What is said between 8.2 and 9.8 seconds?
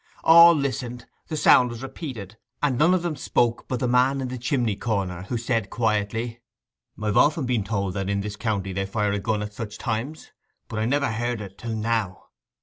this county they fire a gun at such